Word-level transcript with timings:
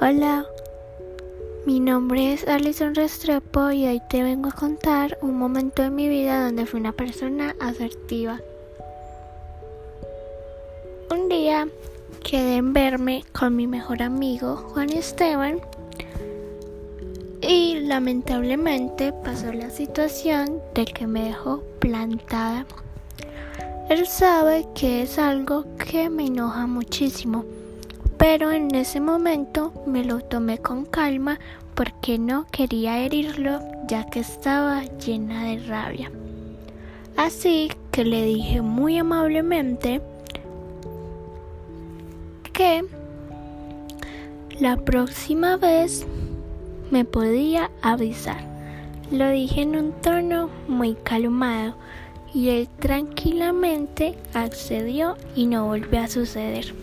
Hola, 0.00 0.46
mi 1.66 1.80
nombre 1.80 2.32
es 2.32 2.46
Alison 2.46 2.94
Restrepo 2.94 3.72
y 3.72 3.84
hoy 3.84 4.00
te 4.08 4.22
vengo 4.22 4.48
a 4.48 4.52
contar 4.52 5.18
un 5.22 5.36
momento 5.36 5.82
de 5.82 5.90
mi 5.90 6.08
vida 6.08 6.44
donde 6.44 6.66
fui 6.66 6.78
una 6.78 6.92
persona 6.92 7.56
asertiva. 7.58 8.40
Un 11.10 11.28
día 11.28 11.66
quedé 12.22 12.58
en 12.58 12.72
verme 12.72 13.24
con 13.36 13.56
mi 13.56 13.66
mejor 13.66 14.00
amigo 14.00 14.54
Juan 14.72 14.90
Esteban 14.90 15.60
y 17.40 17.80
lamentablemente 17.80 19.12
pasó 19.24 19.52
la 19.52 19.70
situación 19.70 20.62
de 20.74 20.84
que 20.84 21.08
me 21.08 21.24
dejó 21.24 21.64
plantada. 21.80 22.66
Él 23.90 24.06
sabe 24.06 24.64
que 24.76 25.02
es 25.02 25.18
algo 25.18 25.64
que 25.76 26.08
me 26.08 26.26
enoja 26.26 26.68
muchísimo, 26.68 27.44
pero 28.16 28.50
en 28.50 28.74
ese 28.74 29.00
momento 29.00 29.72
me 29.86 30.04
lo 30.04 30.20
tomé 30.20 30.58
con 30.58 30.84
calma 30.84 31.38
porque 31.74 32.18
no 32.18 32.46
quería 32.50 32.98
herirlo 32.98 33.60
ya 33.86 34.04
que 34.10 34.20
estaba 34.20 34.82
llena 35.04 35.44
de 35.44 35.58
rabia. 35.60 36.10
Así 37.16 37.70
que 37.92 38.04
le 38.04 38.24
dije 38.24 38.62
muy 38.62 38.98
amablemente 38.98 40.00
que 42.52 42.84
la 44.60 44.76
próxima 44.76 45.56
vez 45.56 46.04
me 46.90 47.04
podía 47.04 47.70
avisar. 47.82 48.38
Lo 49.10 49.28
dije 49.30 49.62
en 49.62 49.76
un 49.76 49.92
tono 49.92 50.50
muy 50.66 50.94
calmado 50.94 51.74
y 52.34 52.50
él 52.50 52.68
tranquilamente 52.78 54.16
accedió 54.34 55.16
y 55.34 55.46
no 55.46 55.66
volvió 55.66 56.00
a 56.00 56.08
suceder. 56.08 56.74